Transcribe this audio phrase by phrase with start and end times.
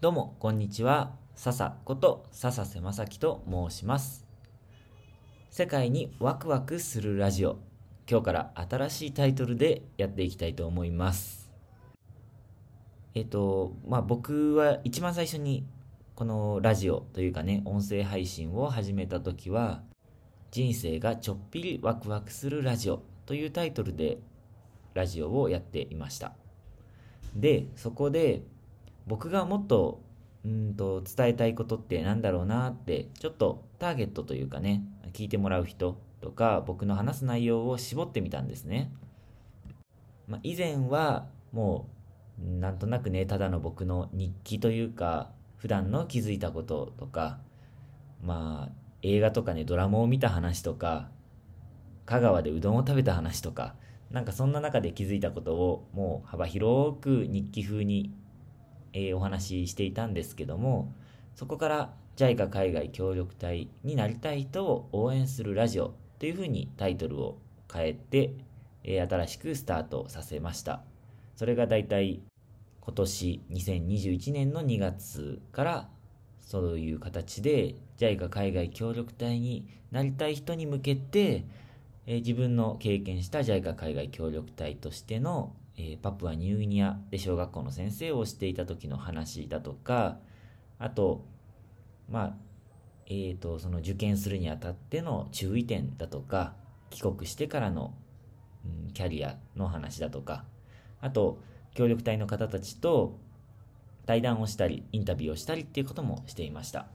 [0.00, 1.14] どうも、こんにちは。
[1.34, 4.26] 笹こと笹瀬正樹と申します。
[5.50, 7.58] 世界にワクワクするラジオ。
[8.10, 11.52] 今日から新しいタイトルでやっていきたいと思います。
[13.14, 15.66] えっと、まあ僕は一番最初に
[16.14, 19.82] このラジオというかね、音声配信を始めた時は、
[20.50, 24.16] 人生がちょっぴりワクワクするラジオというタイトルで
[24.94, 26.32] ラジオをやっていました。
[27.36, 28.40] で、そこで
[29.10, 30.04] 僕がもっと
[30.44, 38.92] うんと伝えたいことってなんだろうなってちょっとターゲットというかね聞いてもらう人とか僕の話す内容を絞ってみたんですね、
[40.28, 41.88] まあ、以前はも
[42.40, 47.40] うなんとなくねただの僕の日記というか普段の気づいたこととか
[48.22, 48.72] まあ
[49.02, 51.10] 映画とかねドラマを見た話とか
[52.06, 53.74] 香川でうどんを食べた話とか
[54.12, 58.14] なんかそんな中で気づいたことをもう幅広く日記風に
[58.92, 60.92] えーお話ししていたんですけども
[61.34, 67.38] そこから JICA 海外協力隊になりたい人を応援するラジオというふうにタイトルを
[67.72, 68.34] 変えて、
[68.84, 70.82] えー新しくスタートさせました。
[71.34, 72.20] それがだいたい
[72.80, 75.88] 今年2021年の2月から
[76.40, 81.46] そういう形で JICA 海外協力隊になりたい人に向けて、
[82.06, 90.18] えー自分の経験した JICA 海外協力隊としてのえーパプアニューギニアで小学校の先生をしていた時の話だとか
[90.78, 91.24] あと
[92.08, 92.34] まあ
[93.06, 96.54] えー、とその受験するにあたっての注意点だとか
[96.90, 97.94] 帰国してからの、
[98.64, 100.44] うんキャリアの話だとか
[101.00, 101.40] あと
[101.74, 103.18] 協力隊の方たちと
[104.04, 106.86] 対談をしたりインタビューをしたりっていうこともしていました。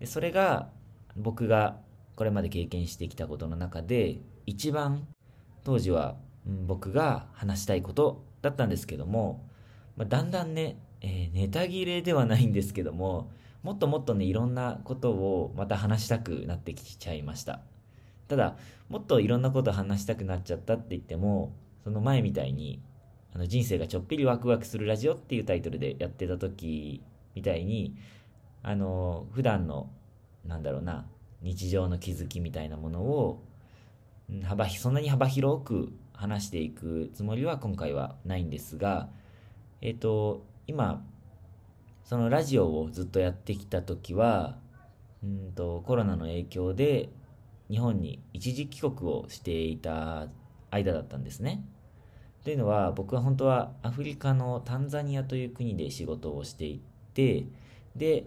[0.00, 0.70] でそれが
[1.16, 1.78] 僕が
[2.16, 5.06] これまで経験してきたことの中で一番
[5.62, 9.46] 当時はうん僕が話したいことだったんですけども、
[9.96, 13.30] まあ、だんだんね、えーネタ切れではないんですけども
[13.62, 17.60] もっともっとねいろんなことをまた話したくなってきちゃいました。
[18.28, 18.56] ただ
[18.88, 22.80] もっといろんなこと話したくなっちゃったって言ってもその前みたいに
[23.34, 27.02] あの人生がちょっぴりワクワクするラジオっていうタイトルでやってた時
[27.34, 27.96] みたいに
[28.62, 29.90] あの普段の
[30.44, 31.06] なんだろうな
[31.42, 33.42] 日常の気づきみたいなものを
[34.44, 39.08] 幅そんなに幅広く話していくつもりは今回はないんですが
[39.80, 41.02] えっ、と今
[42.04, 44.58] そのラジオをずっとやってきた時は
[45.24, 47.08] うんとコロナの影響で
[47.70, 50.28] 日本に一時帰国をしていた
[50.70, 51.64] 間だったんですね。
[52.44, 56.82] というのは僕は本当はアフリカのタンザニアという国で仕事をしてい
[57.14, 57.46] て
[57.96, 58.26] で、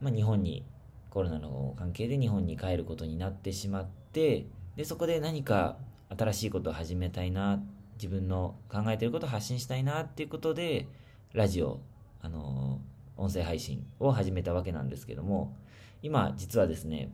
[0.00, 0.64] まあ、日本に
[1.10, 5.76] コロナの関係で日本に帰ることになってしまってでそこで何か
[6.16, 7.60] 新しいことを始めたいな
[7.96, 10.88] 自分の考えてることを発信したいなっていうことで
[11.32, 11.80] ラジオ
[12.20, 12.80] あの
[13.16, 15.56] 音声配信を始めたわけなんですけども
[16.02, 17.12] 今実はですね、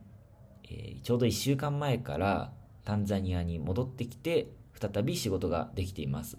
[0.64, 2.52] えーちょうど1週間前から
[2.84, 6.38] タンザニアに戻ってきて再び仕事ができています。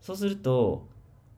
[0.00, 0.88] そうすると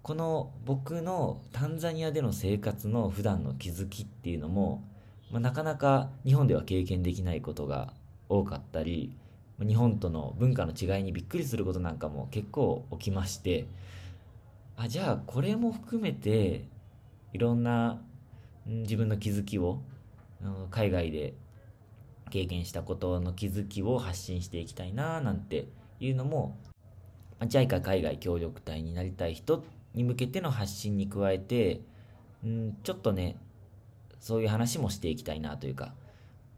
[0.02, 4.84] この僕のタンザニアでの生活の普段の気づきっていうのも、
[5.30, 7.92] まあ、なかなか日本では経験できないことが
[8.28, 9.16] 多かったり
[9.60, 13.66] 日本との文化の違いにびっくりすることなんかも結構起きまして
[14.76, 16.64] あじゃあこれも含めて
[17.32, 18.00] いろんな
[18.66, 19.80] 自分の気づきを
[20.70, 21.34] 海外で
[22.30, 25.68] 経験したことの気づきを発信していきたいななんて
[26.00, 26.58] いうのも
[27.40, 31.80] JICA 海外協力隊になりたい人に向けての発信に加えて
[32.44, 33.36] んちょっとね
[34.18, 35.94] そういう話もしていきたいなというか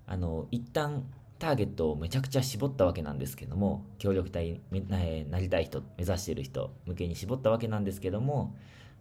[0.06, 1.04] あの一旦
[1.38, 4.88] ターゲットをめちゃくちゃ絞ったわけなんですけども協力隊に
[5.30, 8.54] なりたい人目指している人向けに絞ったわけなんですけども、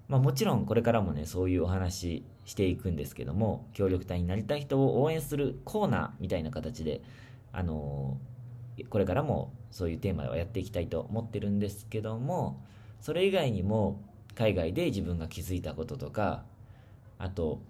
[0.09, 7.01] まあ、もちろんこれからもねそういうお話していくんですけども協力隊になりたい人を応援するコーナーみたいな形で
[7.53, 8.35] あのー
[8.89, 12.61] これからもそういうテーマをやっていきたいと思ってるんですけども
[12.99, 14.01] それ以外にも
[14.35, 16.43] 海外で自分が気づいたこととか
[17.17, 17.61] あと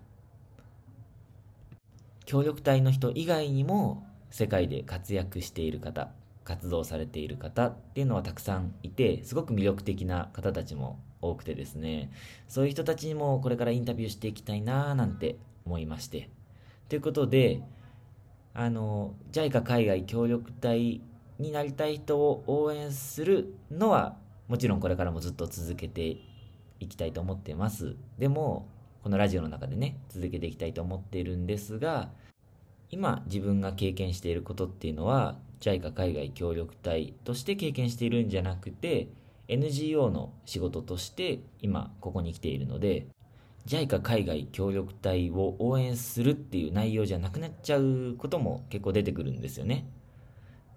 [2.25, 6.10] 協力隊の人以外にも世界で活躍している方
[6.45, 12.12] 活動されている方っていうのはたくさんいてすごく魅力的な方たちも多くてですね。
[12.48, 16.30] そういう人たちにもこれからインタビューしていきたいなーなんて思いまして。
[16.88, 17.62] ということで
[18.54, 21.01] あの JICA 海外協力隊
[21.39, 24.16] になりたい人を応援するのは
[24.48, 26.18] もちろんこれからもずっと続けて
[26.80, 27.95] いきたいと思ってます。
[28.19, 28.68] でも
[29.01, 32.10] このラジオの中でね続けていきたいと思っているんですが
[32.95, 39.09] 今自分が経験していることっていうのは JICA 海外協力隊として経験しているんじゃなくて
[39.50, 43.07] NGO の仕事として今ここに来ているので
[43.65, 49.89] JICA 海外協力隊を応援するっていう内容じゃなくなっちゃうことも結構出てくるんですよね。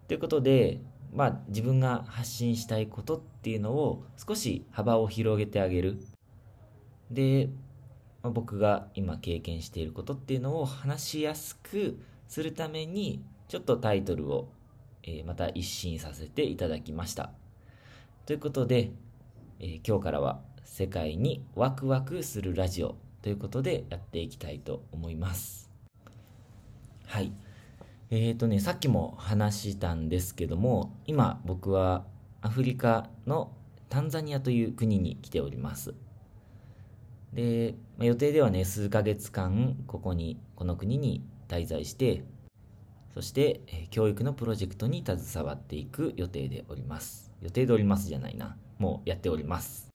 [0.08, 0.80] ということで、
[1.14, 6.00] まあ、自分が発信したいことっていうのを少し幅を広げてあげる。
[7.12, 7.48] で、
[8.22, 14.48] 僕が今経験していることっていうのを話しやすくするためにちょっとタイトルを、
[15.02, 17.30] え、また一新させていただきました。
[18.26, 18.90] ということで、
[19.60, 25.70] え、今日からは世界にワクワクするラジオということでやっていきたいと思います。
[27.06, 27.32] はい。
[28.10, 32.04] えっ、ー、とね、さっきも話したんですけども、今僕は
[32.42, 33.52] アフリカの
[33.88, 35.94] タンザニアという国に来ております。
[37.32, 42.24] で、まあ、予定ではね、数ヶ月間、ここに、この国に滞在して、
[43.14, 43.60] そして、
[43.90, 47.32] 教育のプロジェクトに携わっていく予定でおります。
[47.42, 48.56] 予定でおりますじゃないな。
[48.78, 49.88] もうやっております。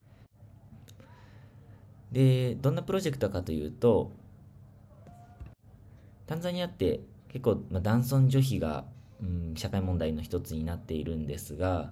[2.11, 4.11] で、どんなプロジェクトかというと、
[6.27, 8.85] タンザニアって結構、まあ、男尊女卑が、
[9.21, 11.91] うん、社会問題の一つになっているんですが、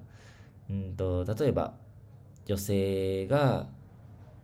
[0.69, 1.73] うんと、例えば、
[2.45, 3.67] 女性が、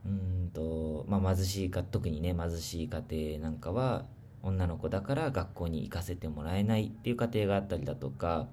[0.07, 3.03] うんと、まあ、貧しいか、特にね、貧しい家
[3.37, 4.05] 庭なんかは、
[4.43, 8.47] 女の子だから学校に行かせてもらえないっていう家庭があったりだとか、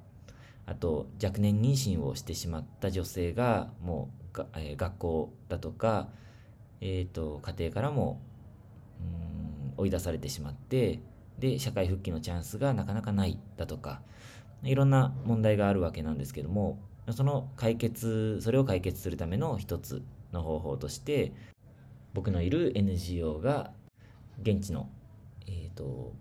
[0.66, 6.08] あと若年妊娠をしてしまった女性がもうが、えー、学校だとか、
[6.80, 8.20] えーと、家庭からも
[9.00, 11.00] うん追い出されてしまって
[11.38, 14.00] で社会復帰のチャンスがなかなかないだとか
[14.62, 16.78] いろんな問題があるわけなんですけども
[17.10, 20.02] その解決それを解決するための一つ
[20.34, 21.32] の方法として
[22.12, 23.70] 僕のいる NGO が
[24.42, 24.90] 現地の、
[25.46, 26.12] えーと、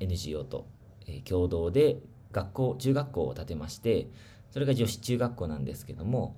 [0.00, 0.66] NGO と、
[1.06, 1.98] え、共同で
[2.32, 4.08] 学校中学校を建てまして
[4.50, 6.36] それが女子中学校なんですけども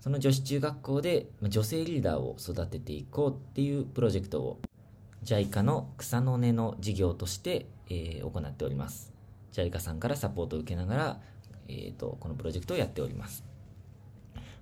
[0.00, 4.60] その女子中学校で女性リーダーを育てていこうっていうプロジェクトを
[5.24, 9.14] JICA の草の根の事業として、えー、行っております。
[9.52, 11.20] JICA さんからサポートを受けながら、
[11.68, 13.44] えーと、このプロジェクトをやっております、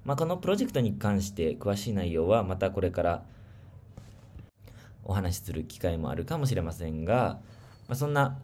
[0.04, 3.22] まあ、このプロジェクトに関して詳しい内容はまたこれから
[5.04, 7.40] お話しする機会もあるかもしれませんが、
[7.88, 8.38] まあ、そんな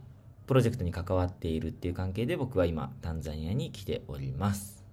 [0.46, 4.84] プロジェクトに関わっているっていう関係で僕は今タンザニアに来ております。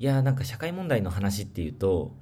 [0.00, 2.12] いやーなんか社会問題の話っていうと、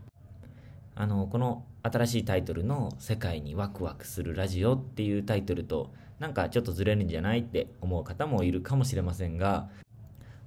[0.94, 9.70] あの、この新しいタイトルの世界にワクワクするラジオっていうタイトルとなんかちょっとずれるんじゃないって思う方もいるかもしれませんが、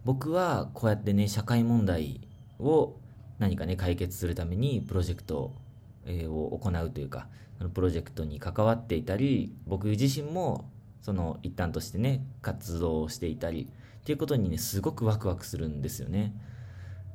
[0.05, 2.21] 僕はこうやってね、社会問題
[2.59, 2.95] を
[3.39, 5.55] 何かね、解決するためにプロジェクト
[6.07, 7.27] を行うというか、
[7.73, 10.69] プロジェクトに関わっていたり、僕自身も
[11.01, 13.67] その一端としてね、活動をしていたり
[14.01, 16.33] っていうことにね、すごくワクワクするんですよね。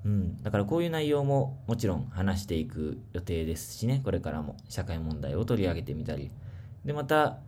[0.05, 6.33] うん、だからこういう内容ももちろん話していく予定ですしね、これからも社会問題を取り上げてみたり。
[6.85, 7.39] で、また、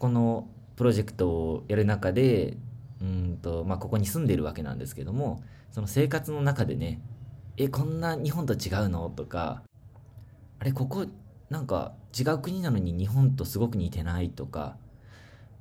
[0.00, 2.56] このプロジェクトをやる中で、
[3.00, 7.00] うんと、まあ、ここに住んでるわけなんですけども、その生活の中でね、
[7.56, 9.10] え、こんな日本と違うの？
[9.10, 9.62] とか、
[10.58, 11.06] あれ、ここ、
[11.48, 14.30] なんか違う国なのに日本とすごく似てない？
[14.30, 14.76] とか、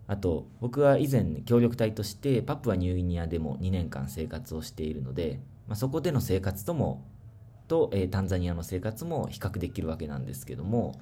[0.07, 7.05] あと、僕は以前協力隊としてパプアニューギニアでも2年間生活をしているので、まあ、そこでの生活とも
[7.69, 10.99] と、えー、タンザニアの生活も比較できるわけなんですけども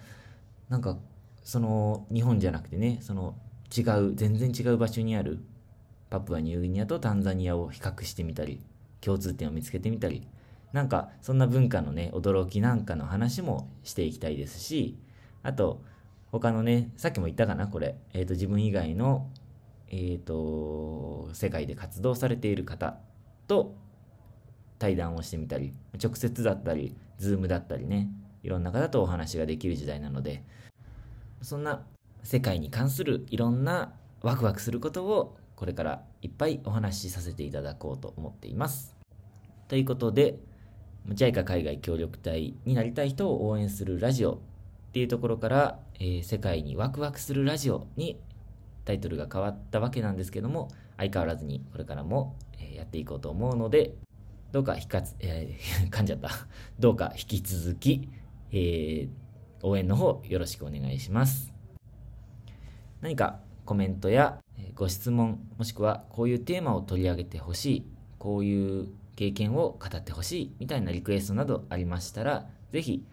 [0.69, 0.97] なんか
[1.43, 3.35] その日本じゃなくてねその
[3.75, 5.39] 違う全然違う場所にある
[6.09, 8.61] パプアニューギニアとタンザニアを比較してみたり
[9.01, 10.27] 共通点を見つけてみたり
[10.73, 14.97] なんかそんな文化のね驚きなんかの話もしていきたいですし
[15.43, 15.81] あと
[16.31, 19.29] 他のねさっきも言ったかなこれ、えーと、自分以外の
[19.89, 22.97] え、ー、と世界で活動されている方
[23.47, 23.75] と
[24.79, 28.09] 対談をしてみたり、直接だったり、ズームだったりね、
[28.43, 30.43] いろんな方とお話ができる時代なので、
[31.41, 31.83] そんな
[32.23, 38.95] 世界に関するいろんなワクワクすることをこれからいっぱいお話しさせていただこうと思っています。
[39.67, 40.37] ということで、
[41.09, 44.37] JICA 海外協力隊になりたい人を応援するラジオっ
[44.93, 48.19] ていうところから、えー、世界にワクワクするラジオに
[48.85, 53.95] タイトルが変わったわけなんですけども、相変わらずにこれからも、えやっていこうと思うので、
[54.51, 56.29] どうか引かつ、えー、 噛んじゃった。
[56.77, 58.09] どうか引き続き、
[58.51, 59.09] えー、
[59.63, 61.51] 応援の方よろしくお願いします。
[63.01, 64.39] 何かコメントや
[64.77, 67.85] ご質問、もしくはこういうテーマを取り上げてほしい、
[68.19, 73.03] こういう経験を語ってほしいみたいなリクエストなどありましたら、ぜひ、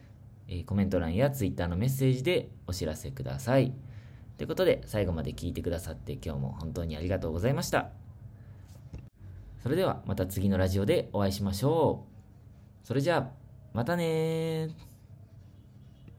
[0.47, 3.73] えー、コメント欄や Twitter のメッセージでお知らせください。
[4.37, 7.88] ということで、最後まで聞いてくださって今日も本当にありがとうございました。
[9.62, 12.04] それではまた次のラジオでお会いしましょ
[12.83, 12.87] う。
[12.87, 13.30] それじゃあ、
[13.73, 14.68] またね